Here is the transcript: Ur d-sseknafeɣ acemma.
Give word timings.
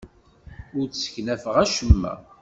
Ur 0.77 0.85
d-sseknafeɣ 0.87 1.55
acemma. 1.63 2.13